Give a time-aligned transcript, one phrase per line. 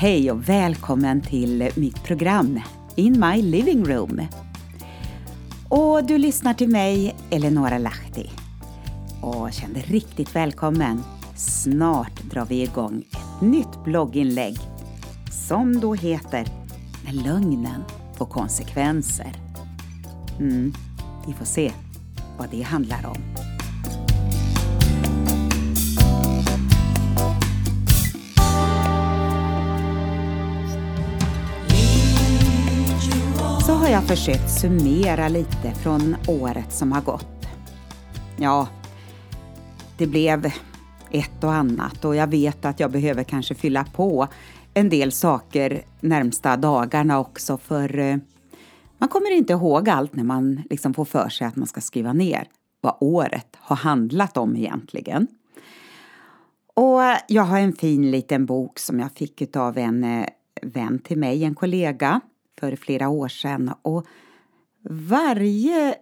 [0.00, 2.60] Hej och välkommen till mitt program
[2.96, 4.20] In My Living Room.
[5.68, 8.30] Och du lyssnar till mig, Eleonora Lahti.
[9.22, 11.02] Och känn dig riktigt välkommen.
[11.36, 14.58] Snart drar vi igång ett nytt blogginlägg
[15.48, 16.46] som då heter
[17.04, 17.84] När lögnen
[18.16, 19.32] får konsekvenser.
[20.38, 20.72] Mm,
[21.26, 21.72] vi får se
[22.38, 23.49] vad det handlar om.
[33.70, 37.46] Så har jag försökt summera lite från året som har gått.
[38.36, 38.68] Ja,
[39.98, 40.52] det blev
[41.10, 44.28] ett och annat och jag vet att jag behöver kanske fylla på
[44.74, 48.16] en del saker närmsta dagarna också för eh,
[48.98, 52.12] man kommer inte ihåg allt när man liksom får för sig att man ska skriva
[52.12, 52.48] ner
[52.80, 55.26] vad året har handlat om egentligen.
[56.74, 60.26] Och jag har en fin liten bok som jag fick av en eh,
[60.62, 62.20] vän till mig, en kollega,
[62.60, 63.72] för flera år sedan.
[63.82, 64.06] Och
[64.90, 65.94] varje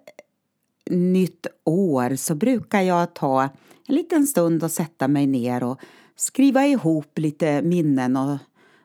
[0.91, 3.43] nytt år så brukar jag ta
[3.89, 5.81] en liten stund och sätta mig ner och
[6.17, 8.39] skriva ihop lite minnen och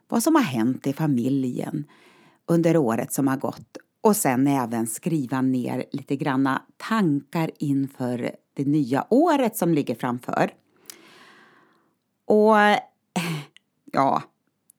[0.07, 1.85] vad som har hänt i familjen
[2.45, 8.65] under året som har gått och sen även skriva ner lite granna tankar inför det
[8.65, 10.53] nya året som ligger framför.
[12.25, 12.55] Och
[13.91, 14.23] ja,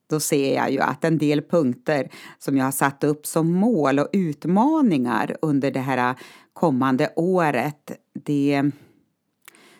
[0.07, 3.99] då ser jag ju att en del punkter som jag har satt upp som mål
[3.99, 6.15] och utmaningar under det här
[6.53, 8.71] kommande året, det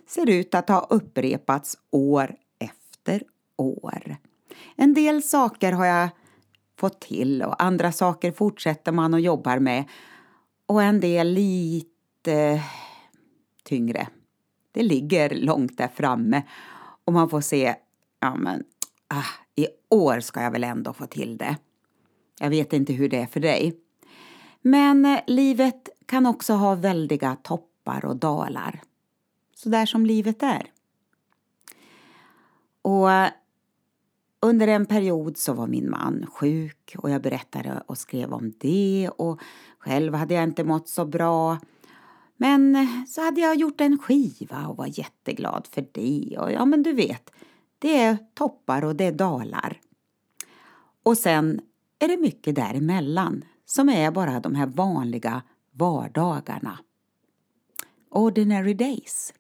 [0.07, 3.23] ser ut att ha upprepats år efter
[3.57, 4.17] år.
[4.75, 6.09] En del saker har jag
[6.79, 9.83] fått till och andra saker fortsätter man och jobbar med.
[10.65, 12.63] Och en del lite
[13.63, 14.07] tyngre.
[14.71, 16.43] Det ligger långt där framme
[17.05, 17.75] och man får se,
[18.19, 18.63] ja men,
[19.07, 19.44] ah,
[19.95, 21.57] år ska jag väl ändå få till det.
[22.39, 23.73] Jag vet inte hur det är för dig.
[24.61, 28.81] Men eh, livet kan också ha väldiga toppar och dalar.
[29.55, 30.65] Så där som livet är.
[32.81, 33.29] Och eh,
[34.39, 39.09] under en period så var min man sjuk och jag berättade och skrev om det
[39.17, 39.39] och
[39.79, 41.57] själv hade jag inte mått så bra.
[42.37, 46.65] Men eh, så hade jag gjort en skiva och var jätteglad för det och ja
[46.65, 47.31] men du vet,
[47.79, 49.81] det är toppar och det är dalar.
[51.05, 51.61] Och sen
[51.99, 56.79] är det mycket däremellan som är bara de här vanliga vardagarna.
[58.09, 59.33] Ordinary days.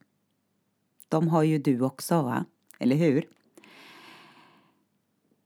[1.09, 2.45] De har ju du också va?
[2.79, 3.27] Eller hur?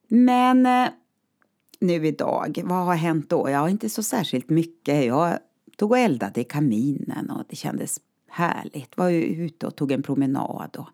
[0.08, 0.90] Men eh,
[1.80, 3.50] nu idag, vad har hänt då?
[3.50, 5.06] Ja, inte så särskilt mycket.
[5.06, 5.40] Jag
[5.78, 8.98] tog och eldade i kaminen och det kändes härligt.
[8.98, 10.76] Var ute och tog en promenad.
[10.80, 10.90] Och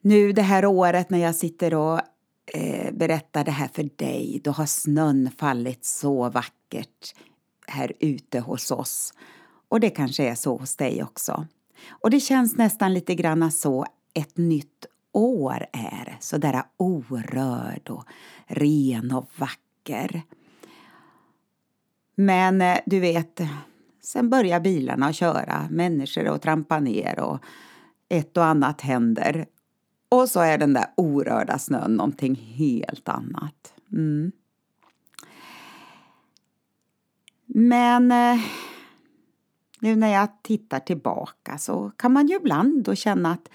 [0.00, 2.00] nu det här året när jag sitter och
[2.54, 7.14] eh, berättar det här för dig, då har snön fallit så vackert
[7.66, 9.12] här ute hos oss.
[9.68, 11.46] Och det kanske är så hos dig också.
[11.88, 18.04] Och det känns nästan lite grann så ett nytt år är, så där orörd och
[18.46, 20.22] ren och vacker.
[22.14, 23.40] Men eh, du vet,
[24.02, 27.38] sen börjar bilarna att köra, människor att trampa ner och
[28.08, 29.46] ett och annat händer.
[30.08, 33.74] Och så är den där orörda snön någonting helt annat.
[33.92, 34.32] Mm.
[37.46, 38.40] Men eh,
[39.80, 43.48] nu när jag tittar tillbaka så kan man ju ibland då känna att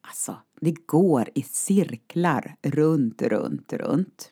[0.00, 4.30] alltså, det går i cirklar runt, runt, runt.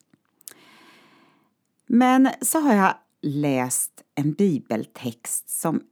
[1.86, 5.82] Men så har jag läst en bibeltext som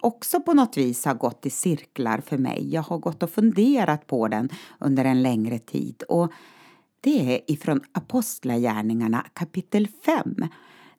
[0.00, 2.68] också på något vis har gått i cirklar för mig.
[2.72, 4.48] Jag har gått och funderat på den
[4.78, 6.32] under en längre tid och
[7.00, 10.34] det är ifrån Apostlagärningarna kapitel 5.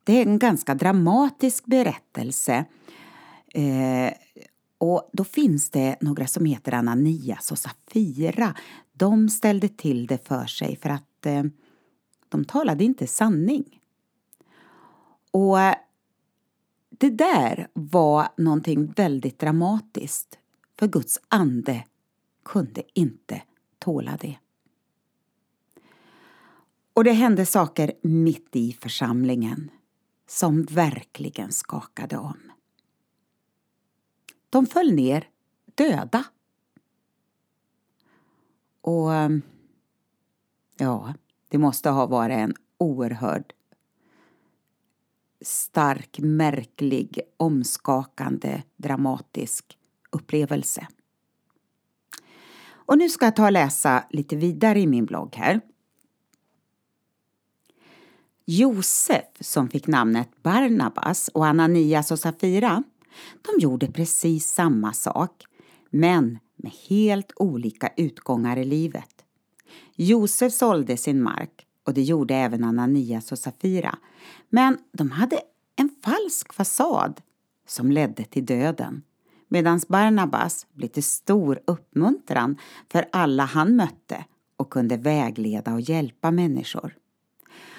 [0.03, 2.65] Det är en ganska dramatisk berättelse
[3.53, 4.13] eh,
[4.77, 8.55] och då finns det några som heter Ananias och Safira.
[8.93, 11.43] De ställde till det för sig för att eh,
[12.29, 13.79] de talade inte sanning.
[15.31, 15.57] Och
[16.97, 20.39] det där var någonting väldigt dramatiskt
[20.75, 21.85] för Guds ande
[22.43, 23.41] kunde inte
[23.79, 24.37] tåla det.
[26.93, 29.71] Och det hände saker mitt i församlingen
[30.27, 32.51] som verkligen skakade om.
[34.49, 35.29] De föll ner
[35.75, 36.23] döda.
[38.81, 39.09] Och
[40.77, 41.13] ja,
[41.49, 43.53] det måste ha varit en oerhörd
[45.41, 49.77] stark, märklig, omskakande, dramatisk
[50.11, 50.87] upplevelse.
[52.69, 55.61] Och nu ska jag ta och läsa lite vidare i min blogg här.
[58.45, 62.83] Josef, som fick namnet Barnabas, och Ananias och Safira,
[63.41, 65.43] de gjorde precis samma sak,
[65.89, 69.25] men med helt olika utgångar i livet.
[69.95, 73.97] Josef sålde sin mark och det gjorde även Ananias och Safira,
[74.49, 75.39] men de hade
[75.75, 77.21] en falsk fasad
[77.67, 79.03] som ledde till döden
[79.47, 82.57] medan Barnabas blev till stor uppmuntran
[82.91, 84.25] för alla han mötte
[84.57, 86.95] och kunde vägleda och hjälpa människor.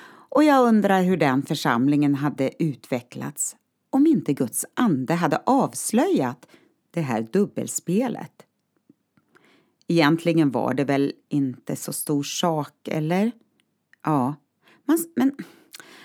[0.08, 3.56] Och jag undrar hur den församlingen hade utvecklats
[3.90, 6.46] om inte Guds ande hade avslöjat
[6.90, 8.42] det här dubbelspelet.
[9.88, 13.32] Egentligen var det väl inte så stor sak, eller?
[14.04, 14.34] Ja,
[14.84, 15.32] man, men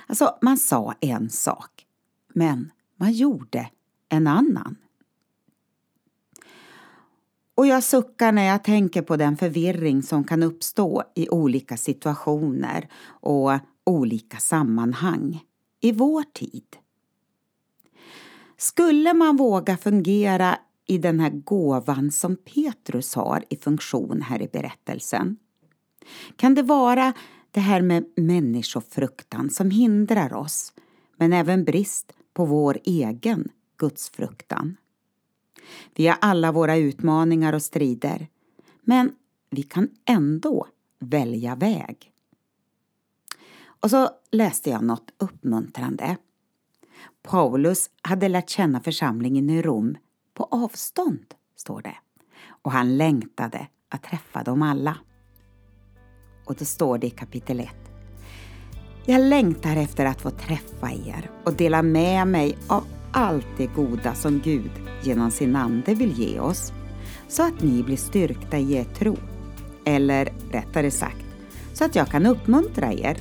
[0.08, 1.86] alltså, man sa en sak,
[2.34, 3.70] men man gjorde
[4.10, 4.76] en annan.
[7.56, 12.88] Och jag suckar när jag tänker på den förvirring som kan uppstå i olika situationer
[13.06, 13.52] och
[13.84, 15.44] olika sammanhang
[15.82, 16.78] i vår tid.
[18.58, 20.58] Skulle man våga fungera
[20.88, 25.38] i den här gåvan som Petrus har i funktion här i berättelsen?
[26.36, 27.14] Kan det vara
[27.54, 30.74] det här med människofruktan som hindrar oss,
[31.18, 34.78] men även brist på vår egen gudsfruktan?
[35.96, 38.28] Vi har alla våra utmaningar och strider,
[38.82, 39.16] men
[39.50, 40.68] vi kan ändå
[41.00, 42.12] välja väg.
[43.66, 46.18] Och så läste jag något uppmuntrande.
[47.22, 49.98] Paulus hade lärt känna församlingen i Rom
[50.34, 51.26] på avstånd,
[51.56, 51.96] står det.
[52.48, 54.98] Och han längtade att träffa dem alla.
[56.46, 57.70] Och då står det i kapitel 1.
[59.06, 64.14] Jag längtar efter att få träffa er och dela med mig av allt det goda
[64.14, 64.72] som Gud
[65.04, 66.74] genom sin Ande vill ge oss,
[67.28, 69.18] så att ni blir styrkta i er tro.
[69.86, 71.26] Eller rättare sagt,
[71.74, 73.18] så att jag kan uppmuntra er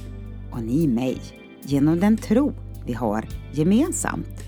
[0.53, 1.21] och ni mig
[1.63, 2.53] genom den tro
[2.87, 4.43] vi har gemensamt.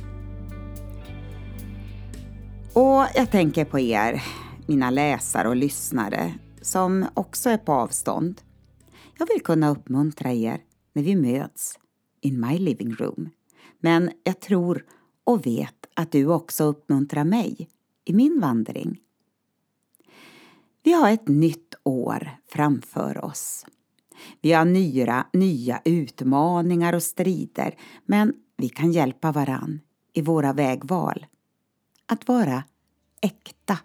[2.73, 4.23] Och jag tänker på er,
[4.67, 8.41] mina läsare och lyssnare, som också är på avstånd.
[9.19, 11.79] Jag vill kunna uppmuntra er när vi möts
[12.21, 13.31] in my living room.
[13.81, 14.85] Men jag tror
[15.25, 17.69] och vet att du också uppmuntrar mig
[18.05, 19.01] i min vandring.
[20.83, 23.67] Vi har ett nytt år framför oss.
[24.41, 27.75] Vi har nya, nya utmaningar och strider
[28.07, 29.81] men vi kan hjälpa varann
[30.13, 31.27] i våra vägval.
[32.07, 32.65] Att vara
[33.21, 33.79] äkta.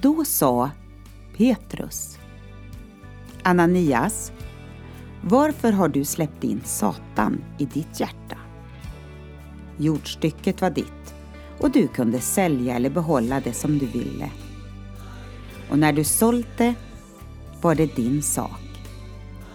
[0.00, 0.70] Då sa
[1.36, 2.18] Petrus
[3.42, 4.32] Ananias,
[5.22, 8.36] varför har du släppt in Satan i ditt hjärta?
[9.76, 11.14] Jordstycket var ditt
[11.60, 14.30] och du kunde sälja eller behålla det som du ville.
[15.70, 16.74] Och när du sålt det
[17.60, 18.82] var det din sak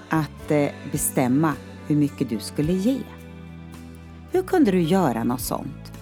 [0.10, 1.54] att eh, bestämma
[1.88, 3.00] hur mycket du skulle ge.
[4.32, 5.94] Hur kunde du göra något sånt?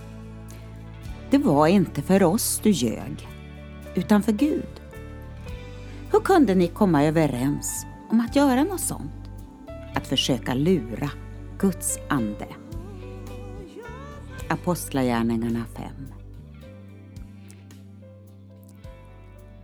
[1.30, 3.28] Det var inte för oss du ljög,
[3.96, 4.82] utan för Gud.
[6.12, 9.12] Hur kunde ni komma överens om att göra något sånt?
[9.96, 11.10] Att försöka lura
[11.60, 12.48] Guds ande.
[14.50, 15.86] Apostlagärningarna 5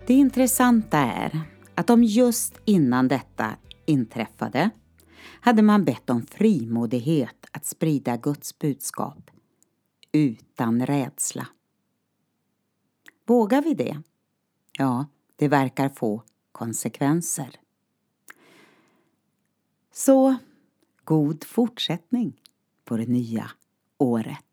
[0.08, 1.42] Det intressanta är
[1.75, 4.70] att om just innan detta inträffade
[5.42, 9.32] hade man bett om frimodighet att sprida Guds budskap
[10.12, 11.48] utan rädsla.
[13.28, 14.01] Vågar vi det?
[14.79, 15.05] Ja,
[15.36, 17.60] det verkar få konsekvenser.
[19.91, 20.36] Så
[21.03, 22.41] god fortsättning
[22.86, 23.51] på det nya
[23.98, 24.47] året.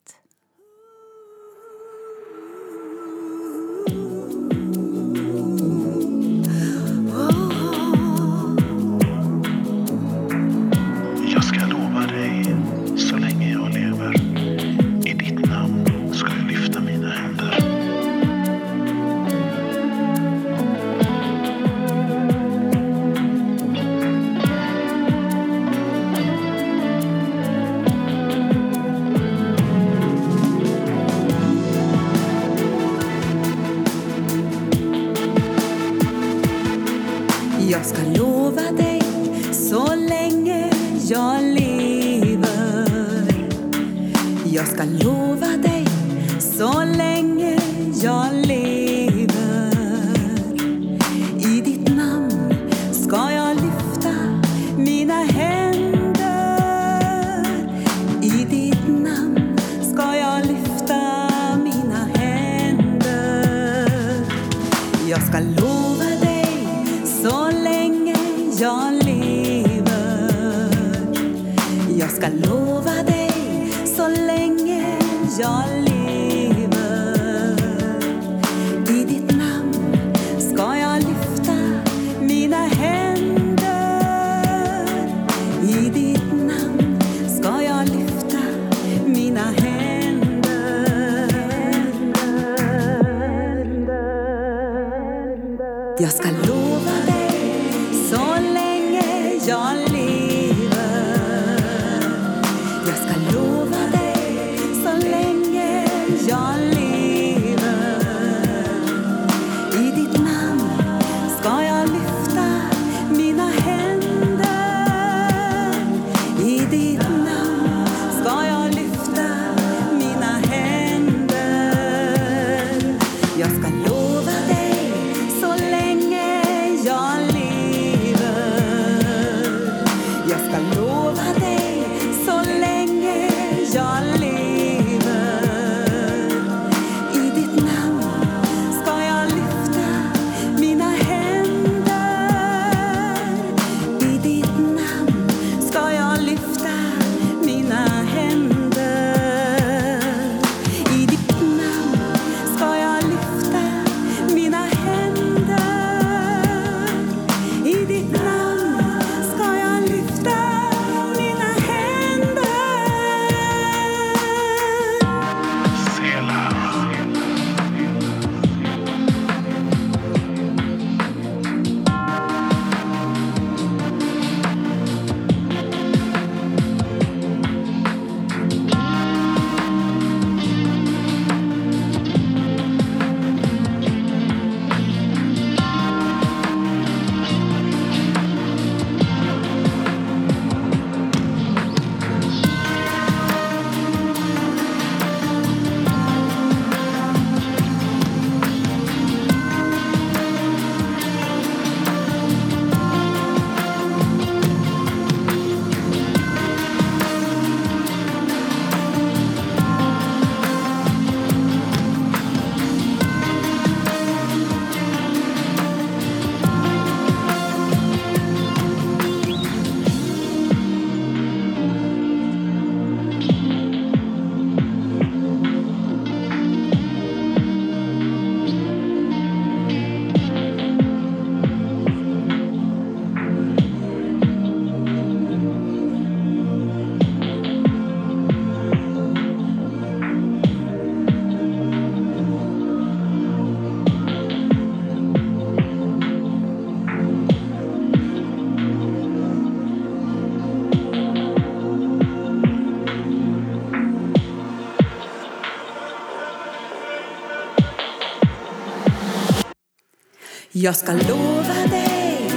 [260.65, 262.31] Jag ska lova dig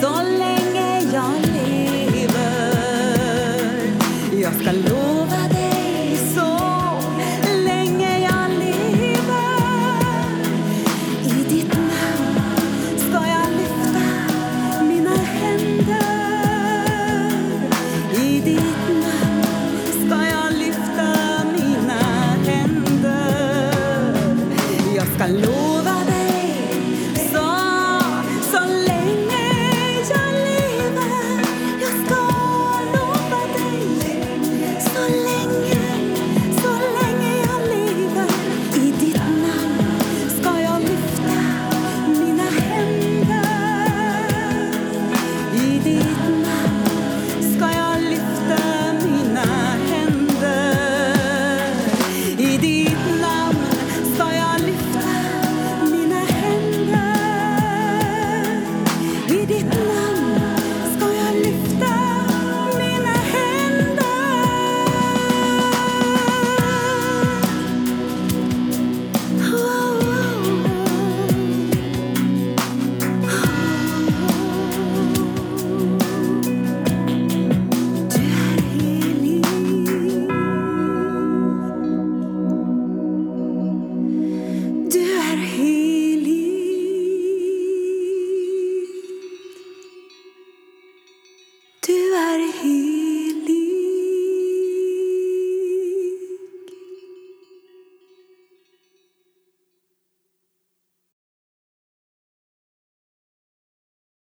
[0.00, 2.74] så länge jag lever.
[4.32, 5.03] Jag ska lova